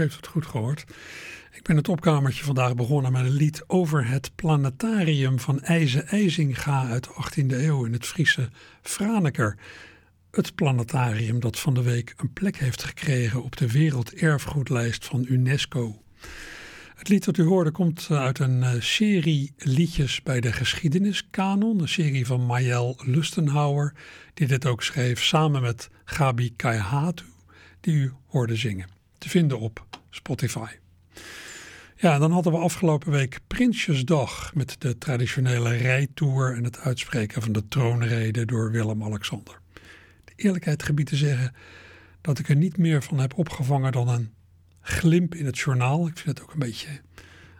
[0.00, 0.84] Heeft het goed gehoord.
[1.52, 6.88] Ik ben het opkamertje vandaag begonnen met een lied over het planetarium van IJze IJzinga
[6.88, 8.48] uit de 18e eeuw in het Friese
[8.82, 9.56] Franeker.
[10.30, 16.02] Het planetarium dat van de week een plek heeft gekregen op de werelderfgoedlijst van UNESCO.
[16.94, 21.88] Het lied dat u hoorde komt uit een eh, serie liedjes bij de geschiedeniskanon, een
[21.88, 23.94] serie van Mayel Lustenhauer,
[24.34, 27.24] die dit ook schreef samen met Gabi Kaihatu,
[27.80, 28.99] die u hoorde zingen.
[29.20, 30.70] Te vinden op Spotify.
[31.96, 37.52] Ja, dan hadden we afgelopen week Prinsjesdag met de traditionele rijtour en het uitspreken van
[37.52, 39.60] de troonrede door Willem-Alexander.
[40.24, 41.54] De eerlijkheid gebied te zeggen
[42.20, 44.32] dat ik er niet meer van heb opgevangen dan een
[44.80, 46.06] glimp in het journaal.
[46.06, 47.00] Ik vind het ook een beetje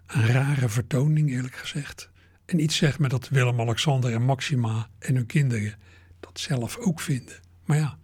[0.06, 2.10] een rare vertoning, eerlijk gezegd.
[2.44, 5.74] En iets zegt me dat Willem-Alexander en Maxima en hun kinderen
[6.20, 7.40] dat zelf ook vinden.
[7.64, 7.98] Maar ja,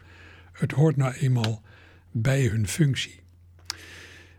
[0.52, 1.62] het hoort nou eenmaal
[2.10, 3.24] bij hun functie.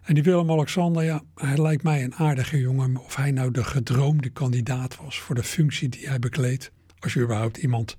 [0.07, 2.97] En die Willem-Alexander, ja, hij lijkt mij een aardige jongen.
[2.97, 6.72] Of hij nou de gedroomde kandidaat was voor de functie die hij bekleedt.
[7.00, 7.97] Als je überhaupt iemand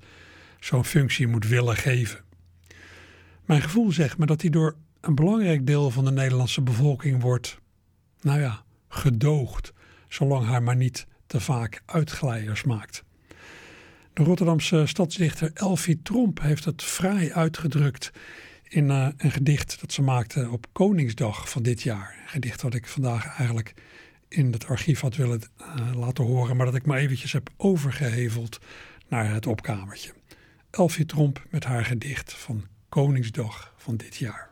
[0.61, 2.21] zo'n functie moet willen geven.
[3.45, 7.59] Mijn gevoel zegt me dat hij door een belangrijk deel van de Nederlandse bevolking wordt,
[8.21, 9.73] nou ja, gedoogd.
[10.09, 13.05] Zolang hij maar niet te vaak uitglijders maakt.
[14.13, 18.11] De Rotterdamse stadsdichter Elfie Tromp heeft het fraai uitgedrukt
[18.69, 22.17] in uh, een gedicht dat ze maakte op Koningsdag van dit jaar.
[22.23, 23.75] Een gedicht dat ik vandaag eigenlijk
[24.29, 28.59] in het archief had willen uh, laten horen, maar dat ik maar eventjes heb overgeheveld
[29.09, 30.13] naar het opkamertje.
[30.71, 34.51] Elfie Tromp met haar gedicht van Koningsdag van dit jaar.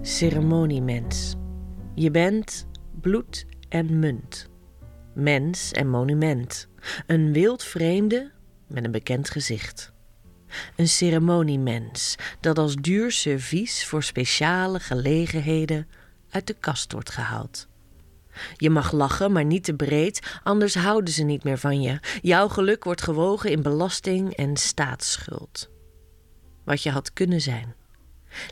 [0.00, 1.34] Ceremoniemens.
[1.94, 2.66] Je bent
[3.00, 4.49] bloed en munt.
[5.20, 6.68] Mens en monument.
[7.06, 8.30] Een wild vreemde
[8.66, 9.92] met een bekend gezicht.
[10.76, 15.88] Een ceremoniemens dat als duur servies voor speciale gelegenheden
[16.30, 17.68] uit de kast wordt gehaald.
[18.56, 22.00] Je mag lachen, maar niet te breed, anders houden ze niet meer van je.
[22.22, 25.70] Jouw geluk wordt gewogen in belasting en staatsschuld.
[26.64, 27.74] Wat je had kunnen zijn.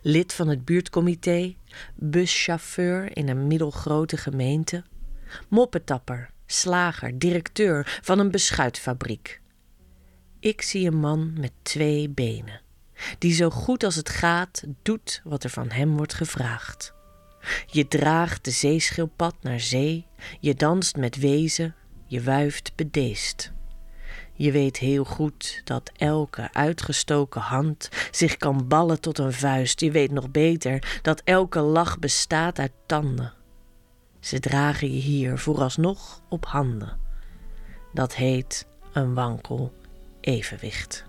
[0.03, 1.55] Lid van het buurtcomité,
[1.95, 4.85] buschauffeur in een middelgrote gemeente,
[5.49, 9.41] moppetapper, slager, directeur van een beschuitfabriek.
[10.41, 12.61] Ik zie een man met twee benen,
[13.19, 16.93] die zo goed als het gaat doet wat er van hem wordt gevraagd.
[17.67, 20.07] Je draagt de zeeschildpad naar zee,
[20.41, 21.75] je danst met wezen,
[22.07, 23.53] je wuift bedeesd.
[24.39, 29.81] Je weet heel goed dat elke uitgestoken hand zich kan ballen tot een vuist.
[29.81, 33.33] Je weet nog beter dat elke lach bestaat uit tanden.
[34.21, 36.99] Ze dragen je hier vooralsnog op handen.
[37.93, 39.73] Dat heet een wankel
[40.21, 41.08] evenwicht.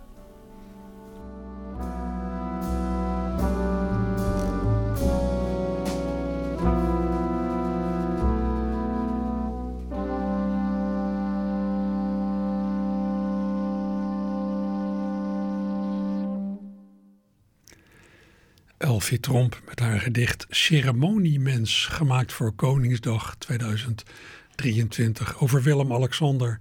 [18.99, 26.59] Tromp met haar gedicht Ceremoniemens, gemaakt voor Koningsdag 2023, over Willem-Alexander.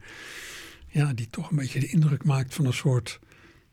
[0.88, 3.18] Ja, die toch een beetje de indruk maakt van een soort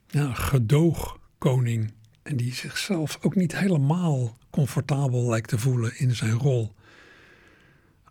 [0.07, 1.93] ja, gedoogkoning.
[2.23, 6.73] En die zichzelf ook niet helemaal comfortabel lijkt te voelen in zijn rol.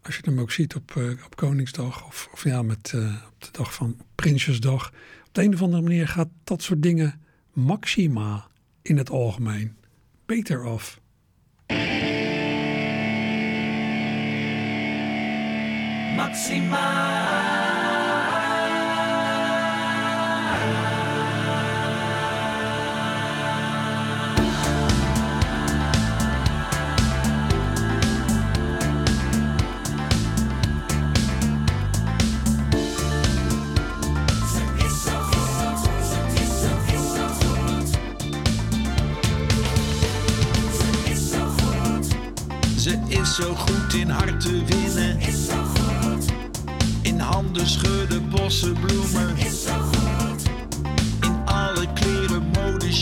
[0.03, 3.43] Als je hem ook ziet op, uh, op Koningsdag of, of ja, met, uh, op
[3.43, 4.93] de dag van Prinsjesdag.
[5.27, 7.21] Op de een of andere manier gaat dat soort dingen
[7.53, 8.47] maxima
[8.83, 9.77] in het algemeen
[10.27, 10.99] beter af.
[16.17, 17.64] Maxima.
[43.25, 45.19] Zo goed in harten winnen.
[47.03, 49.37] In handen schudden, bossen, bloemen.
[51.21, 52.93] In alle kleren, mode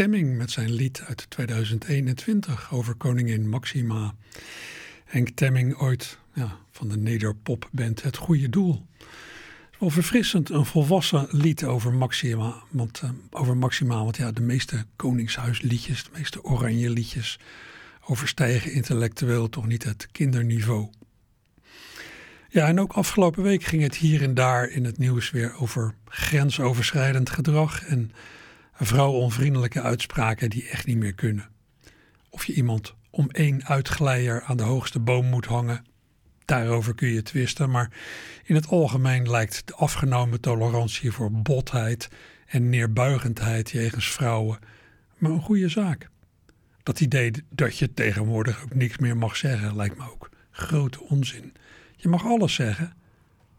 [0.00, 4.14] als Henk Temming met zijn lied uit 2021 over koningin Maxima.
[5.04, 8.86] Henk Temming ooit ja, van de nederpopband Het Goede Doel.
[9.78, 12.62] Wel verfrissend, een volwassen lied over Maxima.
[12.70, 17.38] Want, uh, over Maxima, want ja, de meeste Koningshuisliedjes, de meeste Oranje liedjes
[18.06, 20.90] overstijgen intellectueel toch niet het kinderniveau.
[22.48, 25.94] Ja, en ook afgelopen week ging het hier en daar in het nieuws weer over
[26.04, 28.12] grensoverschrijdend gedrag en
[28.86, 31.48] vrouwonvriendelijke uitspraken die echt niet meer kunnen.
[32.30, 35.84] Of je iemand om één uitglijder aan de hoogste boom moet hangen,
[36.44, 37.90] daarover kun je twisten, maar
[38.44, 42.08] in het algemeen lijkt de afgenomen tolerantie voor botheid
[42.46, 44.58] en neerbuigendheid jegens vrouwen
[45.20, 46.08] maar een goede zaak.
[46.82, 51.52] Dat idee dat je tegenwoordig ook niks meer mag zeggen lijkt me ook grote onzin.
[51.96, 52.92] Je mag alles zeggen,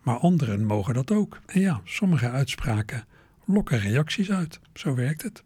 [0.02, 1.40] maar anderen mogen dat ook.
[1.46, 3.06] En ja, sommige uitspraken
[3.46, 4.60] lokken reacties uit.
[4.74, 5.44] Zo werkt het.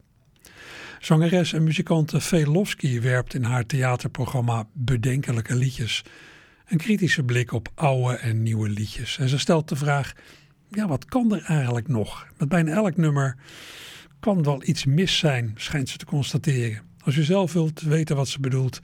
[0.99, 6.03] Zangeres en muzikante Velofsky werpt in haar theaterprogramma Bedenkelijke Liedjes
[6.65, 9.17] een kritische blik op oude en nieuwe liedjes.
[9.17, 10.13] En ze stelt de vraag:
[10.69, 12.27] ja, wat kan er eigenlijk nog?
[12.37, 13.35] Met bijna elk nummer
[14.19, 16.81] kan wel iets mis zijn, schijnt ze te constateren.
[17.03, 18.79] Als u zelf wilt weten wat ze bedoelt,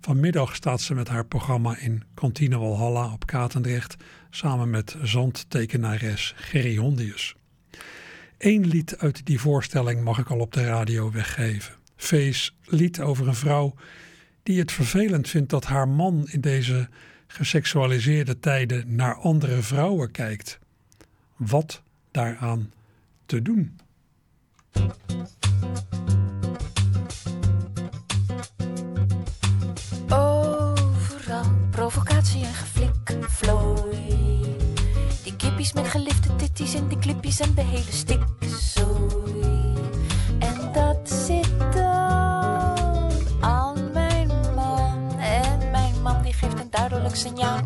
[0.00, 3.96] vanmiddag staat ze met haar programma in Kantine Walhalla op Katendrecht
[4.30, 7.34] samen met zandtekenares Gerry Hondius.
[8.38, 11.74] Eén lied uit die voorstelling mag ik al op de radio weggeven.
[11.96, 13.74] Vees lied over een vrouw
[14.42, 16.88] die het vervelend vindt dat haar man in deze
[17.26, 20.58] geseksualiseerde tijden naar andere vrouwen kijkt.
[21.36, 22.72] Wat daaraan
[23.26, 23.78] te doen?
[35.74, 38.20] Met gelifte titties en de clippies en de hele stik.
[40.38, 45.18] En dat zit dan aan mijn man.
[45.18, 47.58] En mijn man die geeft een duidelijk signaal.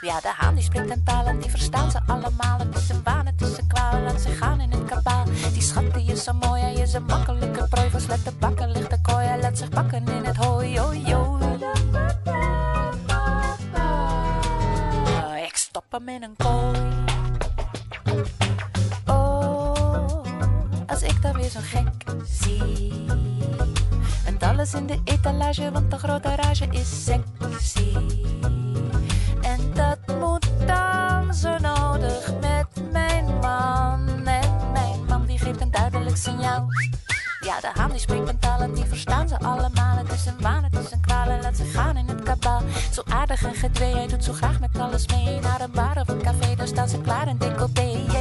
[0.00, 2.58] Ja, de haan die spreekt een taal en die verstaan ze allemaal.
[2.58, 5.24] Het is een waan, het is een kwaal, laat ze gaan in het kabaal.
[5.52, 7.90] Die schat die is zo mooi, hij is een makkelijke prooi.
[7.90, 10.04] Verslet de bakken, ligt de kooi, hij laat zich pakken
[24.74, 27.96] in de etalage, want de grote rage is sexy.
[29.40, 34.08] En dat moet dan zo nodig met mijn man.
[34.24, 36.66] En mijn man die geeft een duidelijk signaal.
[37.40, 39.96] Ja, de haan die spreekt een taal en die verstaan ze allemaal.
[39.96, 42.62] Het is een waan, het is een kwaal en laat ze gaan in het kabaal.
[42.92, 45.40] Zo aardig en gedwee, hij doet zo graag met alles mee.
[45.40, 48.11] Naar een bar of een café, daar staan ze klaar in decolleté.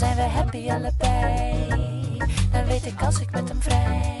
[0.00, 1.68] Zijn we happy allebei.
[2.52, 4.16] Dan weet ik als ik met hem vrij.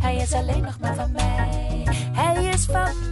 [0.00, 1.82] Hij is alleen nog maar van mij.
[2.12, 3.11] Hij is van mij.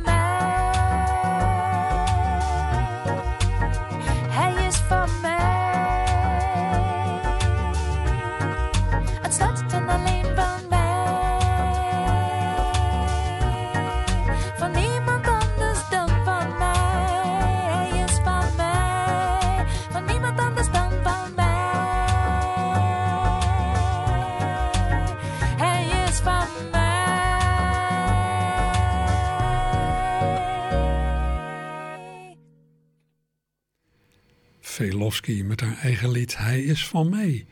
[35.44, 37.46] Met haar eigen lied Hij is van mij.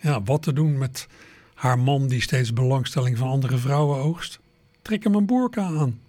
[0.00, 1.06] Ja, wat te doen met
[1.54, 4.38] haar man die steeds belangstelling van andere vrouwen oogst?
[4.82, 6.00] Trek hem een boerka aan.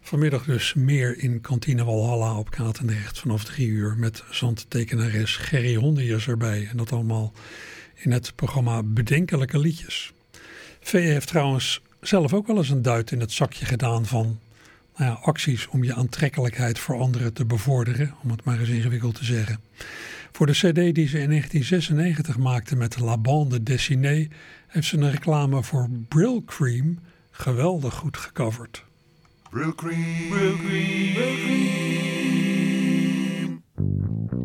[0.00, 6.28] Vanmiddag dus meer in kantine Walhalla op Katendrecht vanaf drie uur met zandtekenares Gerry Hondiers
[6.28, 6.68] erbij.
[6.70, 7.32] En dat allemaal
[7.94, 10.12] in het programma Bedenkelijke Liedjes.
[10.80, 14.38] VE heeft trouwens zelf ook wel eens een duit in het zakje gedaan van
[14.96, 19.14] nou ja, acties om je aantrekkelijkheid voor anderen te bevorderen, om het maar eens ingewikkeld
[19.14, 19.60] te zeggen.
[20.32, 24.30] Voor de CD die ze in 1996 maakte met La Bande Dessinée
[24.66, 26.98] heeft ze een reclame voor Brill Cream
[27.30, 28.84] geweldig goed gecoverd.
[29.50, 32.54] Brill cream, brill cream, brill cream.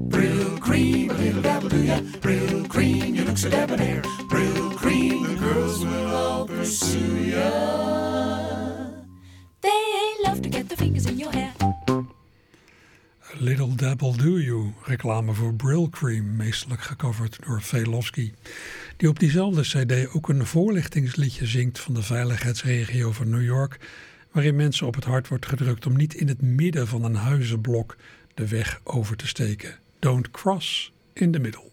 [0.10, 2.00] Brill cream, a little dabble do ya.
[2.20, 4.02] Brill cream, you look so debonair.
[4.28, 8.19] Brill cream, the girls will all pursue ya.
[11.06, 11.52] In your hair.
[11.90, 18.34] A Little Dabble Do You, reclame voor Brill Cream, meestelijk gecoverd door Velofsky.
[18.98, 23.80] Die op diezelfde cd ook een voorlichtingsliedje zingt van de veiligheidsregio van New York,
[24.32, 27.96] waarin mensen op het hart wordt gedrukt om niet in het midden van een huizenblok
[28.34, 29.80] de weg over te steken.
[30.00, 31.68] Don't cross in the middle.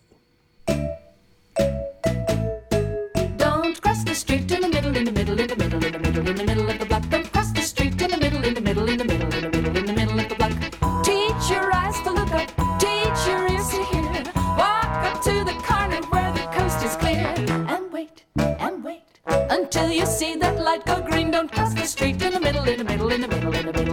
[20.85, 21.31] Go green.
[21.31, 23.73] Don't cross the street in the middle, in the middle, in the middle, in the
[23.73, 23.86] middle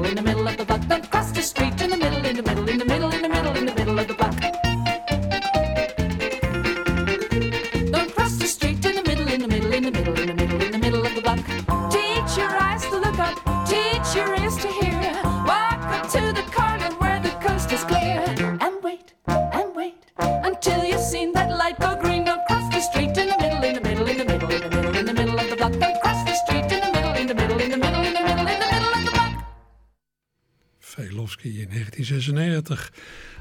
[30.93, 32.91] Velofsky in 1996.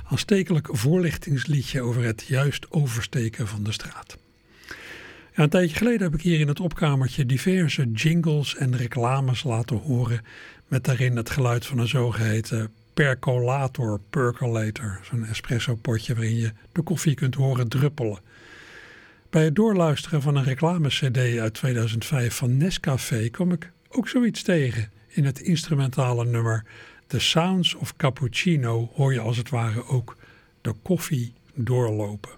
[0.04, 4.18] Aanstekelijk voorlichtingsliedje over het juist oversteken van de straat.
[5.34, 10.20] Een tijdje geleden heb ik hier in het opkamertje diverse jingles en reclames laten horen.
[10.68, 15.00] Met daarin het geluid van een zogeheten percolator, percolator.
[15.02, 18.18] Zo'n espresso potje waarin je de koffie kunt horen druppelen.
[19.30, 24.90] Bij het doorluisteren van een reclame-cd uit 2005 van Nescafé kwam ik ook zoiets tegen.
[25.08, 26.64] In het instrumentale nummer
[27.12, 30.16] The Sounds of Cappuccino hoor je als het ware ook
[30.60, 32.30] de koffie doorlopen.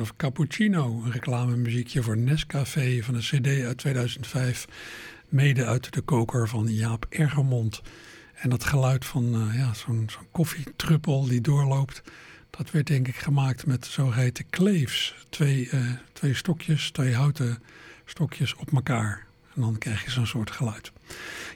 [0.00, 4.66] Of Cappuccino, een reclamemuziekje voor Nescafé van een cd uit 2005,
[5.28, 7.82] mede uit de koker van Jaap Ergermond.
[8.34, 12.02] En dat geluid van eh, ja, zo'n koffietruppel die doorloopt,
[12.50, 15.14] dat werd denk ik gemaakt met zogeheten kleefs.
[15.28, 15.80] Twee, eh,
[16.12, 17.62] twee stokjes, twee houten
[18.04, 19.26] stokjes op elkaar.
[19.54, 20.92] En dan krijg je zo'n soort geluid.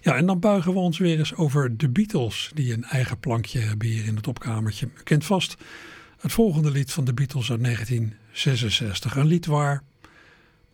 [0.00, 3.58] Ja, en dan buigen we ons weer eens over de Beatles, die een eigen plankje
[3.58, 4.86] hebben hier in het opkamertje.
[4.86, 5.56] U kent vast
[6.18, 7.60] het volgende lied van de Beatles uit
[8.34, 9.16] 1966.
[9.16, 9.82] Een lied waar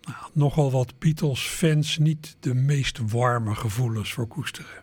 [0.02, 4.82] nou, nogal wat Beatles-fans niet de meest warme gevoelens voor koesteren.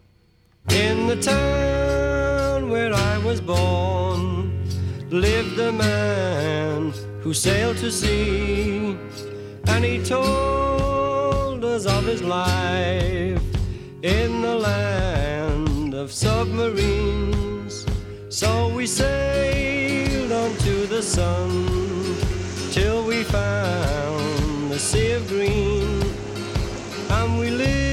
[0.68, 4.52] In the town where I was born
[5.10, 8.96] lived a man who sailed to sea,
[9.64, 13.42] and he told us of his life
[14.02, 17.86] in the land of submarines.
[18.30, 22.27] So we sailed on to the sun
[23.06, 26.02] we found the sea of green,
[27.10, 27.87] and we lived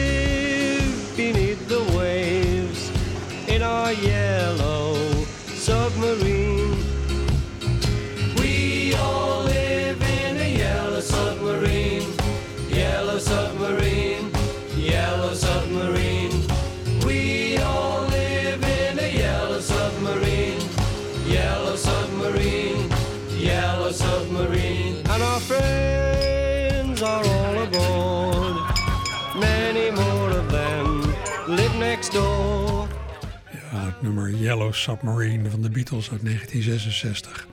[34.04, 37.46] nummer Yellow Submarine van de Beatles uit 1966.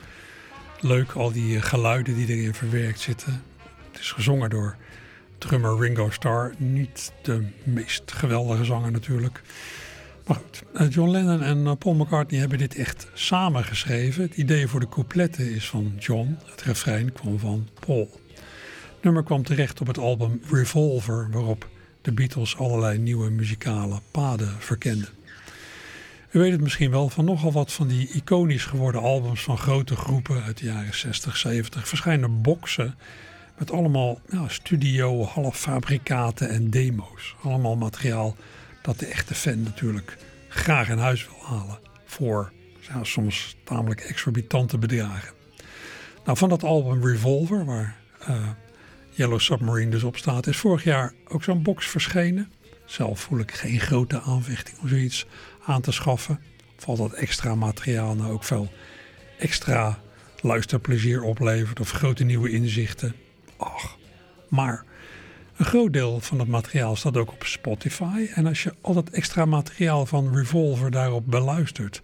[0.80, 3.44] Leuk, al die eh, geluiden die erin verwerkt zitten.
[3.92, 4.76] Het is gezongen door
[5.38, 6.54] drummer Ringo Starr.
[6.58, 9.42] Niet de meest geweldige zanger natuurlijk.
[10.26, 14.24] Maar goed, eh, John Lennon en eh, Paul McCartney hebben dit echt samen geschreven.
[14.24, 16.38] Het idee voor de coupletten is van John.
[16.46, 18.10] Het refrein kwam van Paul.
[18.96, 21.70] Het nummer kwam terecht op het album Revolver, waarop
[22.02, 25.10] de Beatles allerlei nieuwe muzikale paden verkenden.
[26.32, 29.96] U weet het misschien wel, van nogal wat van die iconisch geworden albums van grote
[29.96, 32.96] groepen uit de jaren 60, 70 verschijnen boxen
[33.58, 37.36] met allemaal nou, studio, halffabrikaten en demo's.
[37.44, 38.36] Allemaal materiaal
[38.82, 40.18] dat de echte fan natuurlijk
[40.48, 42.52] graag in huis wil halen voor
[43.02, 45.34] soms tamelijk exorbitante bedragen.
[46.26, 48.50] Nou, van dat album Revolver, waar eh,
[49.10, 52.52] Yellow Submarine dus op staat, is vorig jaar ook zo'n box verschenen.
[52.86, 55.26] Zelf voel ik geen grote aanvechting om zoiets
[55.66, 56.40] aan te schaffen.
[56.78, 58.72] Valt dat extra materiaal nou ook veel
[59.40, 60.00] extra
[60.42, 63.16] luisterplezier oplevert of grote nieuwe inzichten?
[63.58, 63.98] Ach,
[64.48, 64.84] maar
[65.58, 68.28] een groot deel van het materiaal staat ook op Spotify.
[68.34, 72.02] En als je al dat extra materiaal van Revolver daarop beluistert,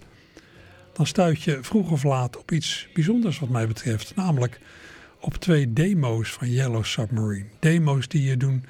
[0.94, 4.16] dan stuit je vroeg of laat op iets bijzonders wat mij betreft.
[4.16, 4.60] Namelijk
[5.20, 7.46] op twee demo's van Yellow Submarine.
[7.60, 8.66] Demo's die je doen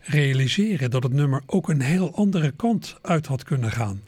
[0.00, 4.02] realiseren dat het nummer ook een heel andere kant uit had kunnen gaan.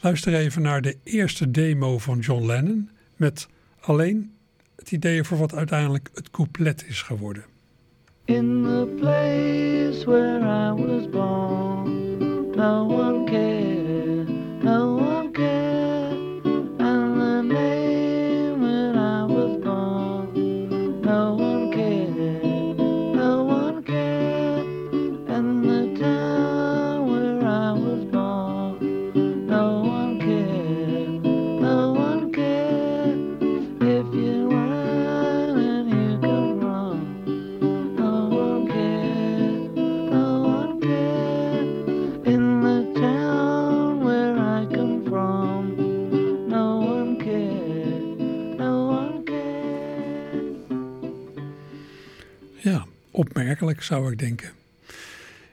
[0.00, 3.48] Luister even naar de eerste demo van John Lennon met
[3.80, 4.32] alleen
[4.76, 7.44] het idee voor wat uiteindelijk het couplet is geworden.
[8.24, 13.77] In the place where I was born, no one cared,
[53.78, 54.50] zou ik denken.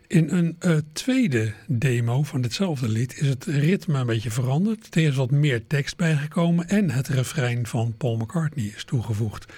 [0.07, 4.95] In een eh, tweede demo van ditzelfde lied is het ritme een beetje veranderd.
[4.95, 9.53] Er is wat meer tekst bijgekomen en het refrein van Paul McCartney is toegevoegd.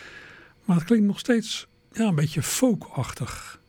[0.66, 3.60] Maar het klinkt nog steeds ja, een beetje folkachtig.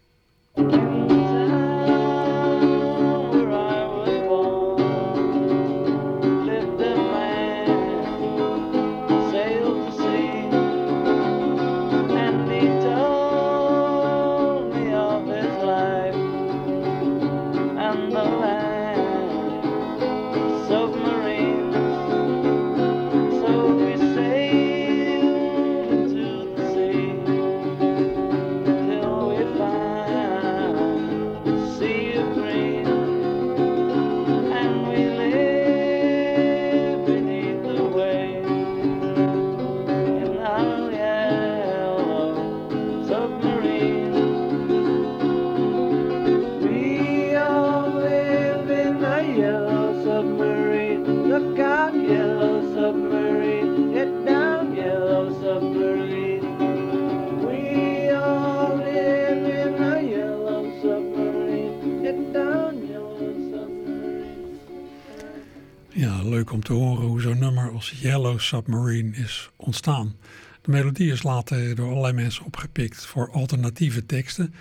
[67.91, 70.17] Yellow Submarine is ontstaan.
[70.63, 74.55] De melodie is later door allerlei mensen opgepikt voor alternatieve teksten.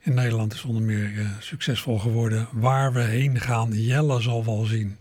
[0.00, 4.64] In Nederland is onder meer uh, succesvol geworden Waar we heen gaan, Jelle zal wel
[4.64, 4.96] zien.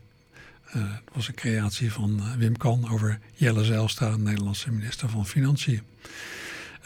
[0.68, 5.26] Uh, dat was een creatie van uh, Wim Kan over Jelle Zijlstra, Nederlandse minister van
[5.26, 5.82] Financiën.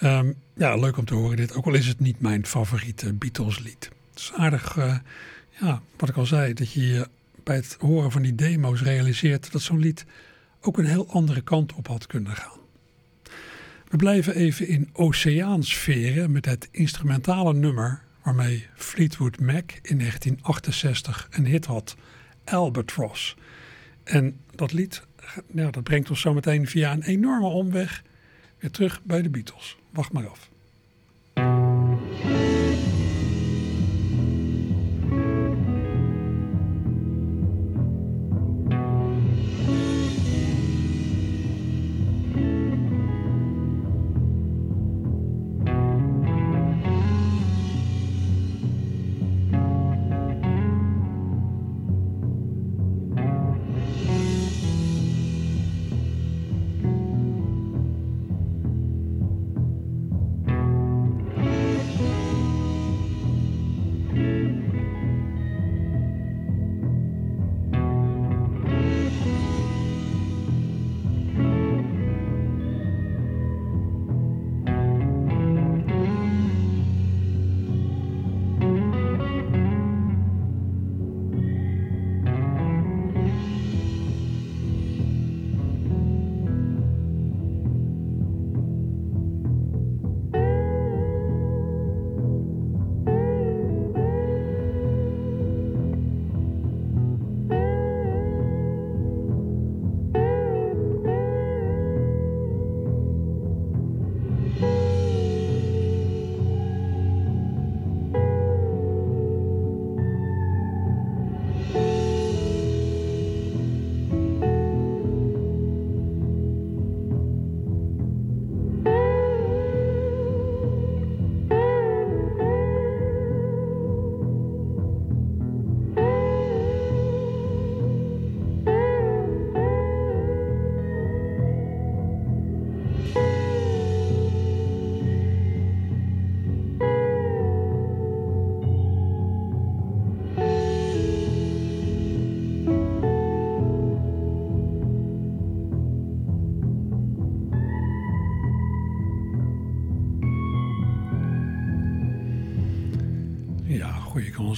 [0.03, 3.59] Um, ja, leuk om te horen dit, ook al is het niet mijn favoriete Beatles
[3.59, 3.89] lied.
[4.09, 4.75] Het is aardig,
[5.59, 7.07] ja, wat ik al zei, dat je
[7.43, 10.05] bij het horen van die demo's realiseert dat zo'n lied
[10.65, 12.59] ook een heel andere kant op had kunnen gaan.
[13.87, 21.45] We blijven even in oceaansferen met het instrumentale nummer waarmee Fleetwood Mac in 1968 een
[21.45, 21.95] hit had,
[22.43, 23.35] Albatross.
[24.03, 25.03] En dat lied
[25.53, 28.03] ja, dat brengt ons zometeen via een enorme omweg
[28.59, 29.77] weer terug bij de Beatles.
[29.89, 30.49] Wacht maar af.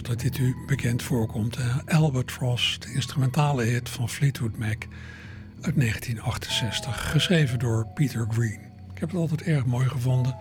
[0.02, 1.58] Dat dit u bekend voorkomt.
[1.86, 4.84] Albatross, de instrumentale hit van Fleetwood Mac
[5.62, 8.60] uit 1968, geschreven door Peter Green.
[8.94, 10.36] Ik heb het altijd erg mooi gevonden.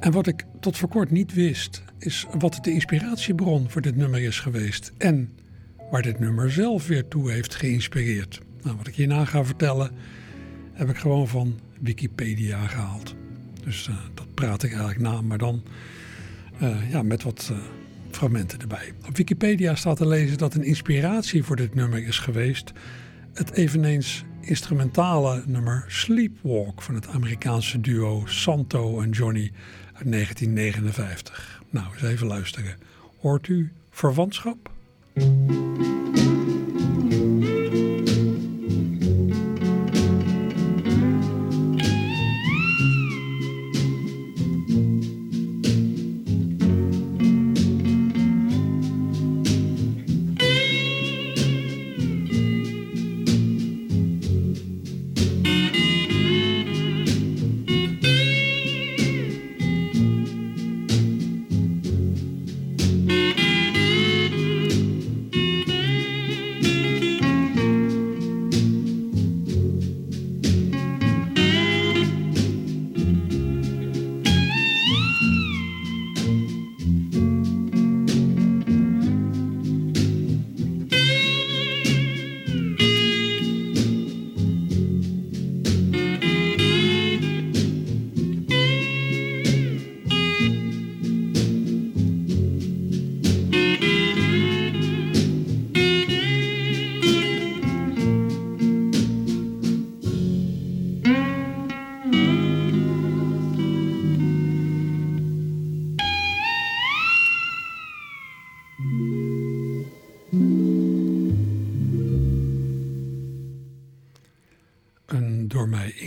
[0.00, 4.20] En wat ik tot voor kort niet wist, is wat de inspiratiebron voor dit nummer
[4.20, 4.92] is geweest.
[4.98, 5.32] En
[5.90, 8.40] waar dit nummer zelf weer toe heeft geïnspireerd.
[8.62, 9.90] Nou, wat ik hierna ga vertellen,
[10.72, 13.14] heb ik gewoon van Wikipedia gehaald.
[13.64, 15.62] Dus uh, dat praat ik eigenlijk na, maar dan
[16.62, 17.58] uh, ja, met wat uh,
[18.14, 18.92] fragmenten erbij.
[19.08, 22.72] Op Wikipedia staat te lezen dat een inspiratie voor dit nummer is geweest
[23.34, 29.52] het eveneens instrumentale nummer Sleepwalk van het Amerikaanse duo Santo en Johnny
[29.92, 31.62] uit 1959.
[31.70, 32.76] Nou, eens even luisteren.
[33.20, 34.70] Hoort u verwantschap?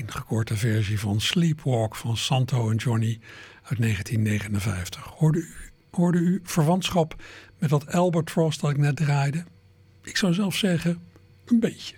[0.08, 3.20] Door mij ingekorte versie van Sleepwalk van Santo en Johnny
[3.64, 5.04] uit 1959.
[5.04, 5.56] Hoorde u,
[5.92, 7.16] hoorde u verwantschap
[7.58, 9.44] met dat Albatross dat ik net draaide?
[10.04, 11.00] Ik zou zelf zeggen,
[11.46, 11.96] een beetje.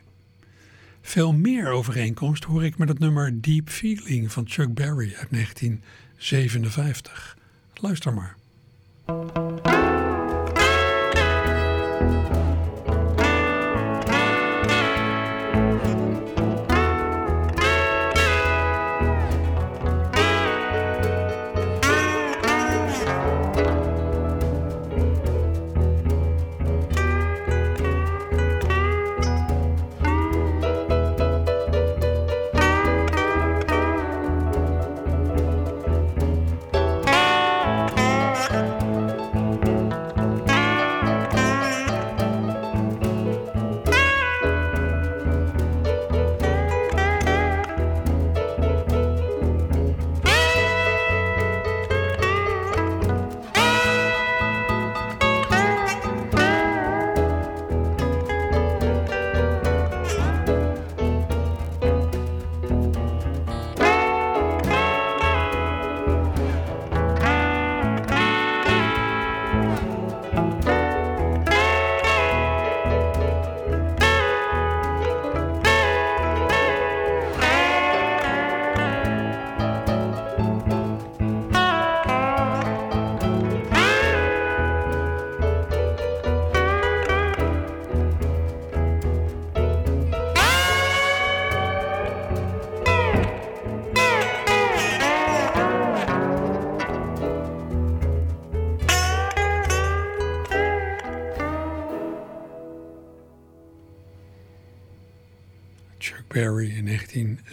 [1.02, 7.38] Veel meer overeenkomst hoor ik met het nummer Deep Feeling van Chuck Berry uit 1957.
[7.74, 8.38] Luister maar.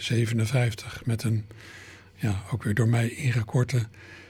[0.07, 1.45] 1957 met een
[2.15, 3.87] ja, ook weer door mij ingekorte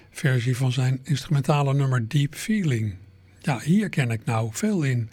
[0.10, 2.96] versie van zijn instrumentale nummer Deep Feeling.
[3.40, 5.10] Ja, hier ken ik nou veel in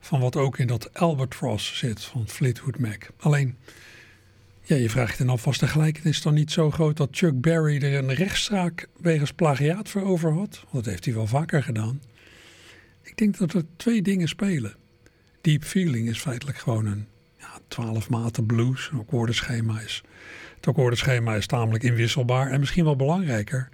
[0.00, 3.08] van wat ook in dat Albatross zit van Fleetwood Mac.
[3.16, 3.56] Alleen,
[4.62, 7.40] ja, je vraagt je dan af, was de gelijkenis dan niet zo groot dat Chuck
[7.40, 10.64] Berry er een rechtszaak wegens plagiaat voor over had?
[10.72, 12.02] Dat heeft hij wel vaker gedaan.
[13.02, 14.74] Ik denk dat er twee dingen spelen.
[15.40, 17.06] Deep Feeling is feitelijk gewoon een
[17.70, 20.02] 12 maten blues, een akkoordenschema is.
[20.56, 23.68] Het akkoordenschema is tamelijk inwisselbaar en misschien wel belangrijker.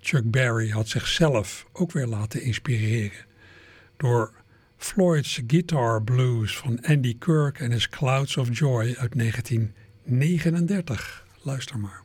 [0.00, 3.26] Chuck Berry had zichzelf ook weer laten inspireren
[3.96, 4.32] door
[4.76, 11.26] Floyd's Guitar Blues van Andy Kirk en his Clouds of Joy uit 1939.
[11.42, 12.02] Luister maar.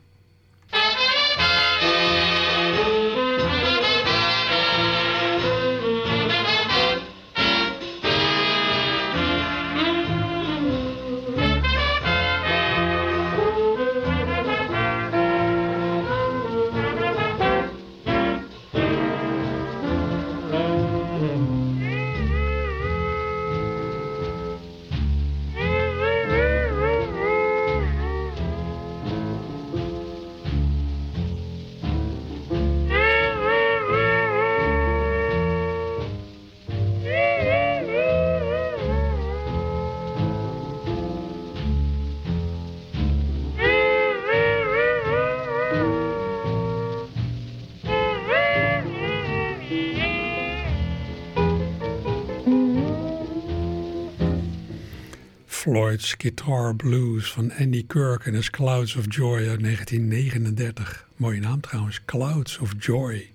[55.74, 61.08] Floyd's Guitar Blues van Andy Kirk en his Clouds of Joy uit 1939.
[61.16, 63.30] Mooie naam trouwens, Clouds of Joy.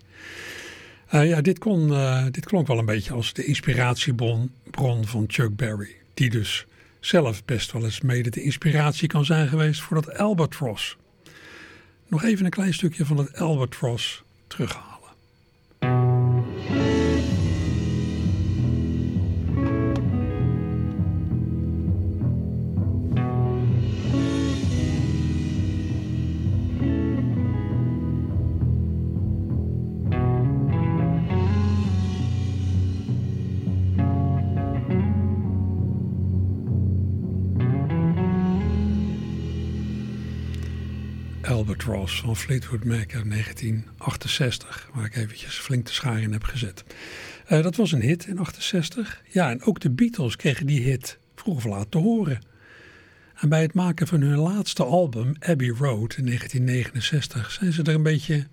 [1.13, 5.23] Uh, ja, dit, kon, uh, dit klonk wel een beetje als de inspiratiebron bron van
[5.27, 5.95] Chuck Berry.
[6.13, 6.65] Die dus
[6.99, 10.97] zelf best wel eens mede de inspiratie kan zijn geweest voor dat Albatross.
[12.07, 14.88] Nog even een klein stukje van het Albatross terughalen.
[41.59, 46.83] Albatross van Fleetwood Mac uit 1968, waar ik eventjes flink de schaar in heb gezet.
[47.51, 49.21] Uh, dat was een hit in 68.
[49.27, 52.41] Ja, en ook de Beatles kregen die hit vroeg of laat te horen.
[53.35, 57.93] En bij het maken van hun laatste album, Abbey Road, in 1969, zijn ze er
[57.93, 58.47] een beetje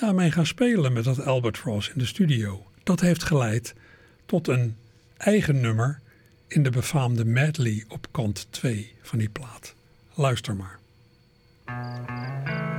[0.00, 2.66] ja, mee gaan spelen met dat Albatross in de studio.
[2.82, 3.74] Dat heeft geleid
[4.26, 4.76] tot een
[5.16, 6.00] eigen nummer
[6.48, 9.74] in de befaamde medley op kant 2 van die plaat.
[10.14, 10.80] Luister maar.
[11.72, 12.71] Música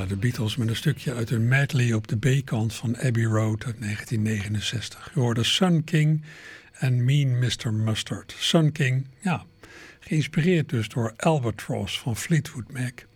[0.00, 3.64] Ja, de Beatles met een stukje uit een medley op de B-kant van Abbey Road
[3.64, 5.10] uit 1969.
[5.14, 6.22] Je hoorde Sun King
[6.72, 7.72] en Mean Mr.
[7.72, 8.34] Mustard.
[8.38, 9.44] Sun King, ja,
[10.00, 13.06] geïnspireerd dus door Albatross van Fleetwood Mac.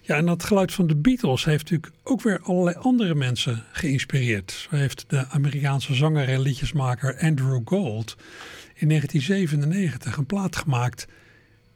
[0.00, 4.50] Ja, en dat geluid van de Beatles heeft natuurlijk ook weer allerlei andere mensen geïnspireerd.
[4.50, 8.16] Zo heeft de Amerikaanse zanger en liedjesmaker Andrew Gold
[8.74, 11.06] in 1997 een plaat gemaakt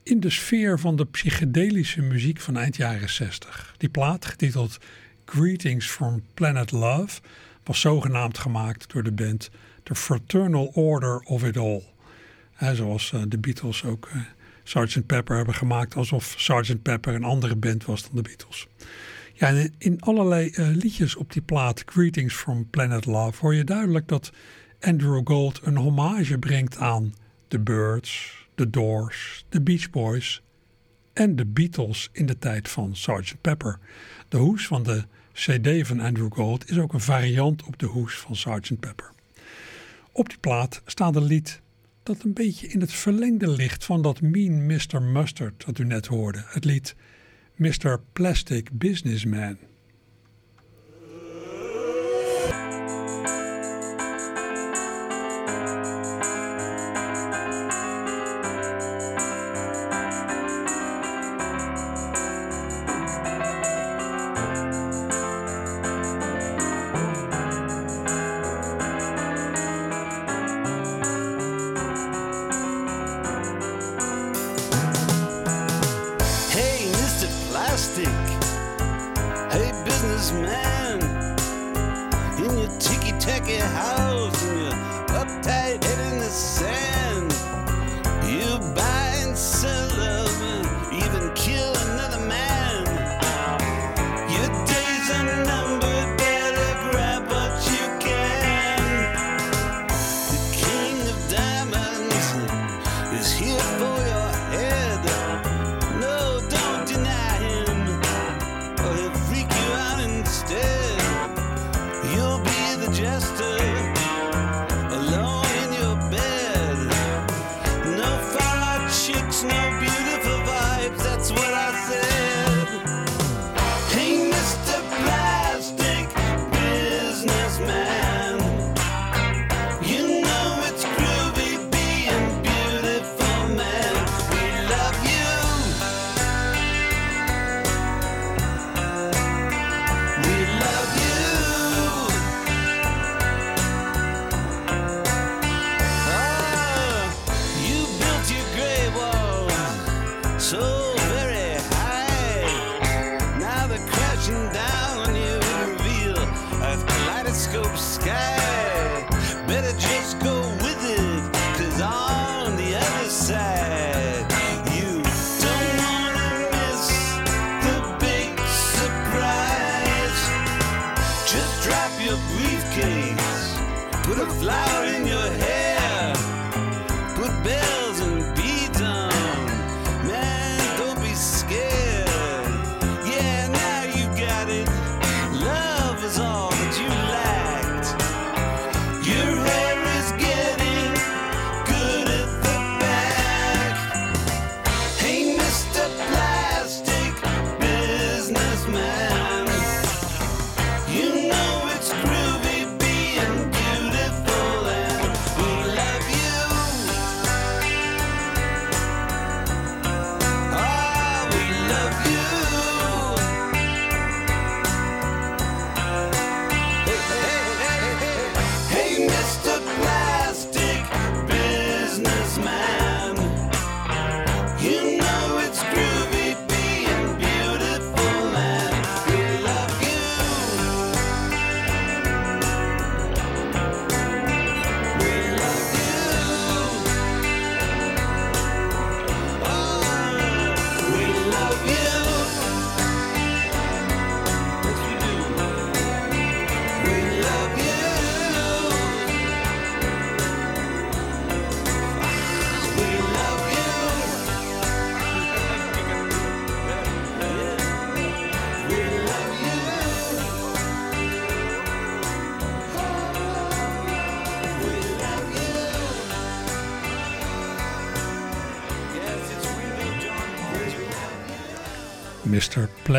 [0.02, 3.74] in de sfeer van de psychedelische muziek van eind jaren 60.
[3.78, 4.78] Die plaat, getiteld
[5.24, 7.20] Greetings from Planet Love,
[7.64, 9.50] was zogenaamd gemaakt door de band
[9.82, 11.82] The Fraternal Order of It All.
[12.74, 14.20] Zoals eh, de Beatles ook eh,
[14.62, 15.06] Sgt.
[15.06, 16.82] Pepper hebben gemaakt, alsof Sgt.
[16.82, 18.66] Pepper een andere band was dan de Beatles.
[19.32, 24.08] Ja, in allerlei eh, liedjes op die plaat Greetings from Planet Love hoor je duidelijk
[24.08, 24.32] dat
[24.80, 27.14] Andrew Gold een hommage brengt aan
[27.48, 30.42] The Birds, The Doors, The Beach Boys
[31.12, 33.40] en de Beatles in de tijd van Sgt.
[33.40, 33.78] Pepper.
[34.28, 38.14] De hoes van de CD van Andrew Gold is ook een variant op de hoes
[38.18, 38.80] van Sgt.
[38.80, 39.12] Pepper.
[40.12, 41.60] Op die plaat staat een lied
[42.02, 45.02] dat een beetje in het verlengde ligt van dat Mean Mr.
[45.02, 46.42] Mustard dat u net hoorde.
[46.46, 46.94] Het lied
[47.56, 48.00] Mr.
[48.12, 49.56] Plastic Businessman.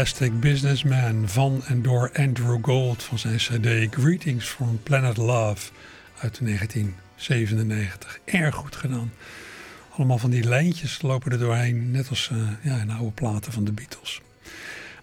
[0.04, 5.72] Plastic Businessman van en door Andrew Gold van zijn CD Greetings from Planet Love
[6.20, 8.20] uit 1997.
[8.26, 9.14] Erg goed gedaan.
[9.90, 13.64] Allemaal van die lijntjes lopen er doorheen, net als eh, ja, in oude platen van
[13.64, 14.22] de Beatles.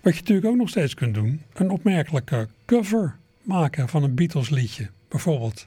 [0.01, 4.49] Wat je natuurlijk ook nog steeds kunt doen, een opmerkelijke cover maken van een Beatles
[4.49, 4.91] liedje.
[5.09, 5.67] Bijvoorbeeld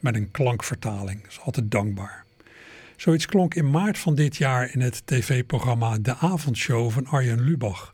[0.00, 1.22] met een klankvertaling.
[1.22, 2.24] Dat is altijd dankbaar.
[2.96, 7.93] Zoiets klonk in maart van dit jaar in het tv-programma De Avondshow van Arjen Lubach.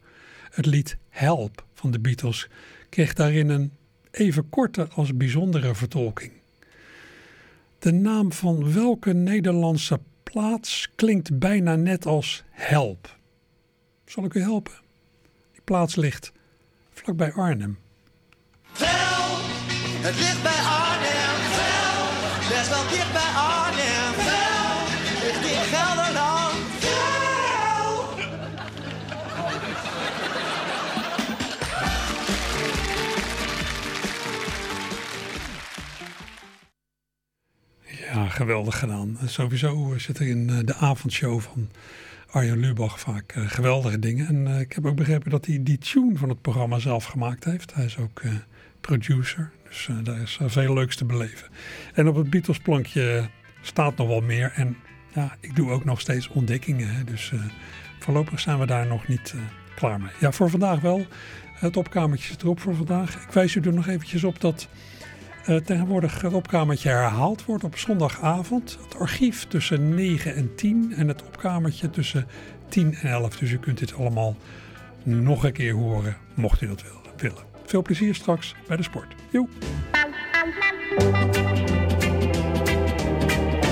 [0.51, 2.49] Het lied Help van de Beatles
[2.89, 3.73] kreeg daarin een
[4.11, 6.33] even korte als bijzondere vertolking.
[7.79, 13.19] De naam van welke Nederlandse plaats klinkt bijna net als help.
[14.05, 14.73] Zal ik u helpen?
[15.53, 16.33] Die plaats ligt
[16.91, 17.79] vlakbij Arnhem.
[18.73, 19.41] Help,
[20.07, 21.39] het ligt bij Arnhem.
[21.61, 23.30] Help, is wel dichtbij.
[38.29, 39.19] geweldig gedaan.
[39.25, 41.69] Sowieso zit er in eh, de avondshow van
[42.31, 44.27] Arjen Lubach vaak eh, geweldige dingen.
[44.27, 47.45] En eh, ik heb ook begrepen dat hij die tune van het programma zelf gemaakt
[47.45, 47.75] heeft.
[47.75, 48.23] Hij is ook
[48.81, 51.49] producer, dus daar is veel leuks te beleven.
[51.95, 53.29] En op het Beatles plankje
[53.61, 54.53] staat nog wel meer.
[54.55, 54.77] En
[55.15, 57.07] ja, ik doe ook nog steeds ontdekkingen.
[57.07, 57.33] Dus
[57.99, 59.35] voorlopig zijn we daar nog niet
[59.75, 60.13] klaar mee.
[60.21, 61.07] Ja, voor vandaag wel.
[61.55, 63.15] Het opkamertje zit erop voor vandaag.
[63.15, 64.69] Ik wijs u er nog eventjes op dat
[65.47, 68.79] eh, tegenwoordig het opkamertje herhaald wordt op zondagavond.
[68.85, 72.27] Het archief tussen 9 en 10 en het opkamertje tussen
[72.69, 73.37] 10 en 11.
[73.37, 74.37] Dus u kunt dit allemaal
[75.03, 77.45] nog een keer horen, mocht u dat wil- willen.
[77.67, 79.15] Veel plezier straks bij de sport.
[79.31, 79.49] Joe.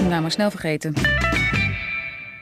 [0.08, 0.92] Nou, maar snel vergeten.